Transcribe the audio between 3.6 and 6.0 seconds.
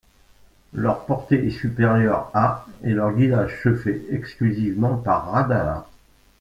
se fait exclusivement par radar.